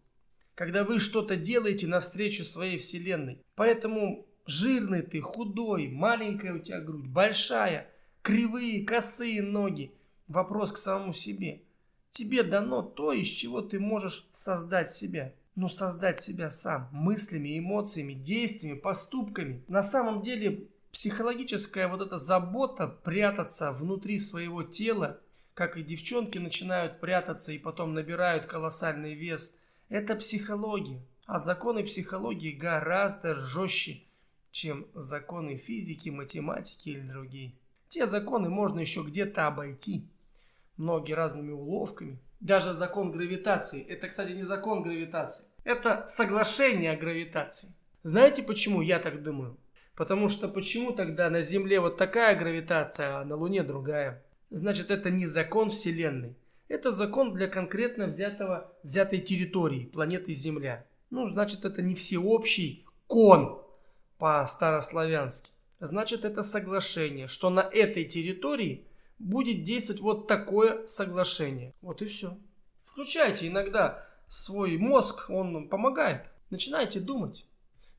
Когда 0.54 0.84
вы 0.84 0.98
что-то 0.98 1.36
делаете 1.36 1.86
навстречу 1.86 2.44
своей 2.44 2.78
вселенной. 2.78 3.42
Поэтому 3.54 4.26
жирный 4.46 5.02
ты, 5.02 5.20
худой, 5.20 5.88
маленькая 5.88 6.54
у 6.54 6.58
тебя 6.58 6.80
грудь, 6.80 7.06
большая– 7.06 7.90
кривые, 8.22 8.84
косые 8.84 9.42
ноги. 9.42 9.92
Вопрос 10.28 10.72
к 10.72 10.76
самому 10.76 11.12
себе. 11.12 11.62
Тебе 12.10 12.42
дано 12.42 12.82
то, 12.82 13.12
из 13.12 13.28
чего 13.28 13.62
ты 13.62 13.78
можешь 13.78 14.28
создать 14.32 14.90
себя. 14.90 15.32
Ну, 15.56 15.68
создать 15.68 16.20
себя 16.20 16.50
сам, 16.50 16.88
мыслями, 16.92 17.58
эмоциями, 17.58 18.14
действиями, 18.14 18.78
поступками. 18.78 19.62
На 19.68 19.82
самом 19.82 20.22
деле, 20.22 20.68
психологическая 20.92 21.88
вот 21.88 22.00
эта 22.00 22.18
забота 22.18 22.86
прятаться 22.88 23.72
внутри 23.72 24.18
своего 24.18 24.62
тела, 24.62 25.20
как 25.54 25.76
и 25.76 25.82
девчонки 25.82 26.38
начинают 26.38 27.00
прятаться 27.00 27.52
и 27.52 27.58
потом 27.58 27.94
набирают 27.94 28.46
колоссальный 28.46 29.14
вес, 29.14 29.58
это 29.88 30.14
психология. 30.16 31.00
А 31.26 31.38
законы 31.38 31.84
психологии 31.84 32.52
гораздо 32.52 33.36
жестче, 33.36 34.02
чем 34.50 34.86
законы 34.94 35.56
физики, 35.56 36.08
математики 36.08 36.88
или 36.90 37.00
другие. 37.00 37.52
Те 37.88 38.06
законы 38.06 38.48
можно 38.48 38.80
еще 38.80 39.02
где-то 39.02 39.46
обойти. 39.46 40.04
Многие 40.76 41.12
разными 41.12 41.52
уловками. 41.52 42.18
Даже 42.40 42.72
закон 42.72 43.10
гравитации. 43.10 43.84
Это, 43.84 44.08
кстати, 44.08 44.32
не 44.32 44.44
закон 44.44 44.82
гравитации. 44.82 45.46
Это 45.64 46.06
соглашение 46.08 46.92
о 46.92 46.96
гравитации. 46.96 47.68
Знаете, 48.02 48.42
почему 48.42 48.80
я 48.80 48.98
так 48.98 49.22
думаю? 49.22 49.56
Потому 50.00 50.30
что 50.30 50.48
почему 50.48 50.92
тогда 50.92 51.28
на 51.28 51.42
Земле 51.42 51.78
вот 51.78 51.98
такая 51.98 52.34
гравитация, 52.34 53.18
а 53.18 53.24
на 53.26 53.36
Луне 53.36 53.62
другая? 53.62 54.24
Значит, 54.48 54.90
это 54.90 55.10
не 55.10 55.26
закон 55.26 55.68
Вселенной. 55.68 56.38
Это 56.68 56.90
закон 56.90 57.34
для 57.34 57.48
конкретно 57.48 58.06
взятого, 58.06 58.72
взятой 58.82 59.18
территории, 59.18 59.84
планеты 59.84 60.32
Земля. 60.32 60.86
Ну, 61.10 61.28
значит, 61.28 61.66
это 61.66 61.82
не 61.82 61.94
всеобщий 61.94 62.86
кон 63.06 63.60
по-старославянски. 64.16 65.50
Значит, 65.80 66.24
это 66.24 66.42
соглашение, 66.44 67.26
что 67.26 67.50
на 67.50 67.60
этой 67.60 68.06
территории 68.06 68.86
будет 69.18 69.64
действовать 69.64 70.00
вот 70.00 70.26
такое 70.26 70.86
соглашение. 70.86 71.74
Вот 71.82 72.00
и 72.00 72.06
все. 72.06 72.38
Включайте 72.84 73.48
иногда 73.48 74.06
свой 74.28 74.78
мозг, 74.78 75.28
он 75.28 75.68
помогает. 75.68 76.22
Начинайте 76.48 77.00
думать. 77.00 77.44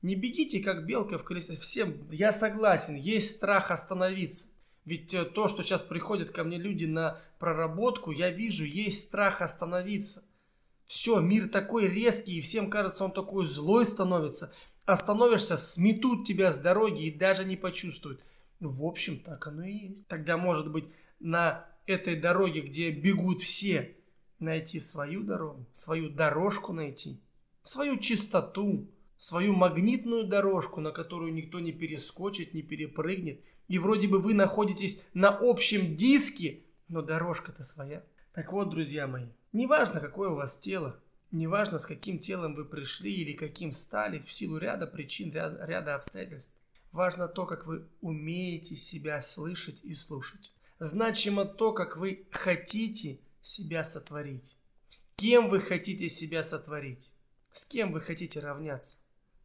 Не 0.01 0.15
бегите, 0.15 0.61
как 0.61 0.85
белка 0.85 1.17
в 1.17 1.23
колесе. 1.23 1.55
Всем, 1.57 2.07
я 2.11 2.31
согласен, 2.31 2.95
есть 2.95 3.35
страх 3.35 3.69
остановиться. 3.71 4.47
Ведь 4.83 5.13
э, 5.13 5.25
то, 5.25 5.47
что 5.47 5.63
сейчас 5.63 5.83
приходят 5.83 6.31
ко 6.31 6.43
мне 6.43 6.57
люди 6.57 6.85
на 6.85 7.21
проработку, 7.39 8.11
я 8.11 8.31
вижу, 8.31 8.65
есть 8.65 9.05
страх 9.05 9.41
остановиться. 9.41 10.23
Все, 10.87 11.19
мир 11.19 11.49
такой 11.49 11.87
резкий, 11.87 12.37
и 12.37 12.41
всем 12.41 12.69
кажется, 12.69 13.05
он 13.05 13.11
такой 13.11 13.45
злой 13.45 13.85
становится. 13.85 14.53
Остановишься, 14.85 15.55
сметут 15.55 16.25
тебя 16.25 16.51
с 16.51 16.59
дороги 16.59 17.05
и 17.05 17.17
даже 17.17 17.45
не 17.45 17.55
почувствуют. 17.55 18.21
В 18.59 18.83
общем, 18.83 19.19
так 19.19 19.45
оно 19.47 19.63
и 19.63 19.89
есть. 19.89 20.07
Тогда, 20.07 20.37
может 20.37 20.71
быть, 20.71 20.85
на 21.19 21.65
этой 21.85 22.15
дороге, 22.15 22.61
где 22.61 22.89
бегут 22.89 23.41
все, 23.41 23.95
найти 24.39 24.79
свою 24.79 25.23
дорогу, 25.23 25.65
свою 25.73 26.09
дорожку 26.09 26.73
найти, 26.73 27.21
свою 27.63 27.97
чистоту, 27.97 28.87
свою 29.21 29.53
магнитную 29.53 30.23
дорожку, 30.23 30.81
на 30.81 30.89
которую 30.89 31.31
никто 31.31 31.59
не 31.59 31.71
перескочит, 31.71 32.55
не 32.55 32.63
перепрыгнет. 32.63 33.39
И 33.67 33.77
вроде 33.77 34.07
бы 34.07 34.17
вы 34.17 34.33
находитесь 34.33 35.03
на 35.13 35.29
общем 35.29 35.95
диске, 35.95 36.63
но 36.87 37.03
дорожка-то 37.03 37.63
своя. 37.63 38.03
Так 38.33 38.51
вот, 38.51 38.71
друзья 38.71 39.05
мои, 39.05 39.27
неважно, 39.53 39.99
какое 39.99 40.29
у 40.29 40.35
вас 40.35 40.57
тело, 40.57 40.99
неважно, 41.29 41.77
с 41.77 41.85
каким 41.85 42.17
телом 42.17 42.55
вы 42.55 42.65
пришли 42.65 43.13
или 43.13 43.33
каким 43.33 43.73
стали, 43.73 44.17
в 44.17 44.33
силу 44.33 44.57
ряда 44.57 44.87
причин, 44.87 45.31
ряда, 45.31 45.63
ряда 45.67 45.93
обстоятельств, 45.93 46.55
важно 46.91 47.27
то, 47.27 47.45
как 47.45 47.67
вы 47.67 47.85
умеете 48.01 48.75
себя 48.75 49.21
слышать 49.21 49.81
и 49.83 49.93
слушать. 49.93 50.51
Значимо 50.79 51.45
то, 51.45 51.73
как 51.73 51.95
вы 51.95 52.25
хотите 52.31 53.19
себя 53.39 53.83
сотворить. 53.83 54.57
Кем 55.15 55.47
вы 55.47 55.59
хотите 55.59 56.09
себя 56.09 56.41
сотворить? 56.41 57.11
С 57.51 57.65
кем 57.65 57.91
вы 57.91 58.01
хотите 58.01 58.39
равняться? 58.39 58.97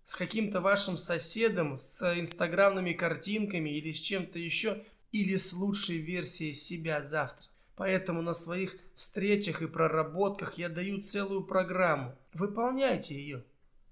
С 0.06 0.14
каким-то 0.14 0.60
вашим 0.60 0.98
соседом, 0.98 1.80
с 1.80 2.00
инстаграмными 2.16 2.92
картинками 2.92 3.70
или 3.70 3.90
с 3.90 3.98
чем-то 3.98 4.38
еще, 4.38 4.84
или 5.10 5.34
с 5.34 5.52
лучшей 5.52 5.96
версией 5.98 6.54
себя 6.54 7.02
завтра. 7.02 7.48
Поэтому 7.75 8.22
на 8.22 8.32
своих 8.32 8.76
встречах 8.94 9.62
и 9.62 9.66
проработках 9.66 10.58
я 10.58 10.69
даю 10.69 11.02
целую 11.02 11.42
программу. 11.42 12.14
Выполняйте 12.34 13.16
ее, 13.16 13.42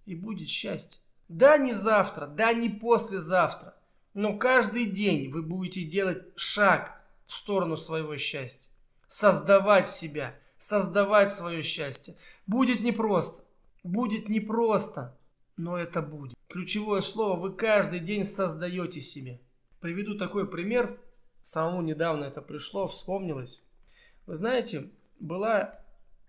и 0.06 0.14
будет 0.14 0.48
счастье. 0.48 1.00
Да, 1.28 1.58
не 1.58 1.72
завтра, 1.72 2.28
да, 2.28 2.52
не 2.52 2.70
послезавтра, 2.70 3.74
но 4.14 4.38
каждый 4.38 4.86
день 4.86 5.32
вы 5.32 5.42
будете 5.42 5.82
делать 5.82 6.22
шаг 6.36 6.96
в 7.26 7.32
сторону 7.32 7.76
своего 7.76 8.16
счастья. 8.18 8.70
Создавать 9.08 9.88
себя, 9.88 10.38
создавать 10.58 11.32
свое 11.32 11.62
счастье. 11.62 12.14
Будет 12.46 12.82
непросто, 12.82 13.42
будет 13.82 14.28
непросто, 14.28 15.18
но 15.56 15.78
это 15.78 16.02
будет. 16.02 16.36
Ключевое 16.48 17.00
слово 17.00 17.38
вы 17.38 17.52
каждый 17.52 18.00
день 18.00 18.24
создаете 18.24 19.00
себе. 19.00 19.40
Приведу 19.80 20.16
такой 20.16 20.48
пример. 20.48 20.98
Самому 21.40 21.82
недавно 21.82 22.24
это 22.24 22.40
пришло, 22.40 22.86
вспомнилось. 22.86 23.66
Вы 24.26 24.36
знаете, 24.36 24.90
была 25.20 25.78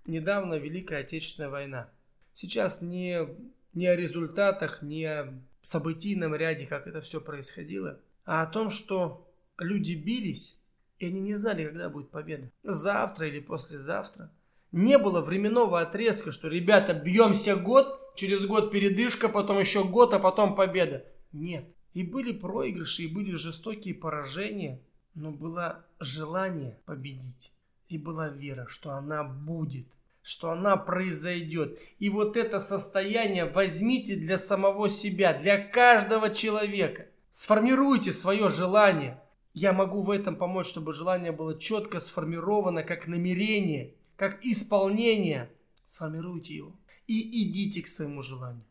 недавно 0.06 0.56
Великая 0.56 1.02
Отечественная 1.02 1.50
война. 1.50 1.90
Сейчас 2.34 2.82
не, 2.82 3.28
не 3.74 3.88
о 3.88 3.96
результатах, 3.96 4.82
не 4.82 5.06
о 5.06 5.34
событийном 5.62 6.36
ряде, 6.36 6.68
как 6.68 6.86
это 6.88 7.02
все 7.02 7.22
происходило, 7.22 8.00
а 8.26 8.42
о 8.42 8.48
том, 8.48 8.70
что 8.70 9.32
люди 9.58 9.94
бились, 9.94 10.60
и 11.00 11.08
они 11.08 11.22
не 11.22 11.34
знали, 11.34 11.66
когда 11.66 11.90
будет 11.90 12.10
победа. 12.10 12.52
Завтра 12.64 13.28
или 13.28 13.40
послезавтра. 13.40 14.32
Не 14.72 14.98
было 14.98 15.22
временного 15.22 15.80
отрезка, 15.80 16.32
что, 16.32 16.50
ребята, 16.50 16.94
бьемся 16.94 17.56
год, 17.56 18.02
через 18.16 18.46
год 18.46 18.72
передышка, 18.72 19.30
потом 19.30 19.60
еще 19.60 19.84
год, 19.84 20.14
а 20.14 20.20
потом 20.20 20.56
победа. 20.56 21.06
Нет. 21.32 21.66
И 21.94 22.04
были 22.04 22.32
проигрыши, 22.32 23.04
и 23.04 23.08
были 23.08 23.36
жестокие 23.36 23.94
поражения, 23.94 24.82
но 25.14 25.32
было 25.32 25.86
желание 26.00 26.78
победить. 26.86 27.54
И 27.88 27.98
была 27.98 28.30
вера, 28.30 28.66
что 28.68 28.92
она 28.92 29.24
будет, 29.24 29.88
что 30.22 30.52
она 30.52 30.76
произойдет. 30.76 31.80
И 32.00 32.10
вот 32.10 32.36
это 32.36 32.60
состояние 32.60 33.46
возьмите 33.46 34.16
для 34.16 34.38
самого 34.38 34.90
себя, 34.90 35.38
для 35.38 35.58
каждого 35.58 36.32
человека. 36.32 37.08
Сформируйте 37.32 38.12
свое 38.12 38.50
желание. 38.50 39.22
Я 39.54 39.72
могу 39.72 40.02
в 40.02 40.12
этом 40.12 40.36
помочь, 40.36 40.68
чтобы 40.68 40.94
желание 40.94 41.32
было 41.32 41.58
четко 41.58 42.00
сформировано, 42.00 42.84
как 42.84 43.08
намерение, 43.08 43.94
как 44.18 44.44
исполнение. 44.44 45.50
Сформируйте 45.86 46.56
его 46.56 46.74
и 47.08 47.44
идите 47.44 47.82
к 47.82 47.88
своему 47.88 48.22
желанию. 48.22 48.66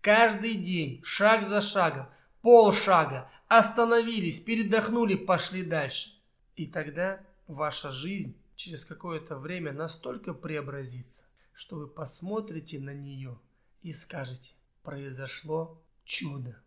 Каждый 0.00 0.54
день, 0.54 1.00
шаг 1.02 1.48
за 1.48 1.60
шагом, 1.60 2.08
полшага, 2.42 3.30
остановились, 3.48 4.40
передохнули, 4.40 5.14
пошли 5.14 5.62
дальше. 5.62 6.10
И 6.56 6.66
тогда 6.66 7.20
ваша 7.46 7.90
жизнь 7.90 8.36
через 8.54 8.84
какое-то 8.84 9.36
время 9.38 9.72
настолько 9.72 10.34
преобразится, 10.34 11.26
что 11.52 11.76
вы 11.76 11.88
посмотрите 11.88 12.78
на 12.78 12.94
нее 12.94 13.38
и 13.82 13.92
скажете, 13.92 14.52
произошло 14.82 15.82
чудо. 16.04 16.62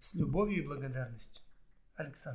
С 0.00 0.14
любовью 0.14 0.64
и 0.64 0.66
благодарностью. 0.66 1.44
Александр. 1.94 2.28